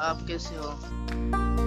आप 0.00 0.24
कैसे 0.28 0.56
हो? 0.56 1.57